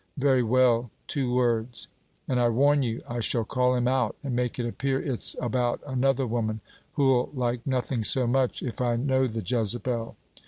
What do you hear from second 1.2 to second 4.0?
words. And I warn you, I shall call him